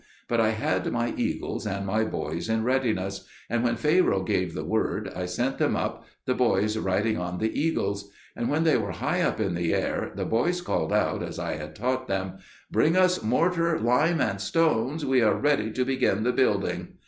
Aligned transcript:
But 0.27 0.39
I 0.41 0.49
had 0.49 0.91
my 0.91 1.13
eagles 1.15 1.67
and 1.67 1.85
my 1.85 2.03
boys 2.03 2.49
in 2.49 2.63
readiness; 2.63 3.27
and 3.51 3.63
when 3.63 3.75
Pharaoh 3.75 4.23
gave 4.23 4.55
the 4.55 4.63
word, 4.65 5.07
I 5.15 5.27
sent 5.27 5.59
them 5.59 5.75
up, 5.75 6.05
the 6.25 6.33
boys 6.33 6.75
riding 6.75 7.17
on 7.19 7.37
the 7.37 7.53
eagles; 7.53 8.09
and 8.35 8.49
when 8.49 8.63
they 8.63 8.77
were 8.77 8.93
high 8.93 9.21
up 9.21 9.39
in 9.39 9.53
the 9.53 9.75
air, 9.75 10.11
the 10.15 10.25
boys 10.25 10.59
called 10.59 10.91
out, 10.91 11.21
as 11.21 11.37
I 11.37 11.53
had 11.57 11.75
taught 11.75 12.07
them, 12.07 12.39
"Bring 12.71 12.97
us 12.97 13.21
mortar, 13.21 13.77
lime, 13.79 14.19
and 14.21 14.41
stones: 14.41 15.05
we 15.05 15.21
are 15.21 15.35
ready 15.37 15.69
to 15.69 15.85
begin 15.85 16.23
the 16.23 16.31
building!" 16.33 16.93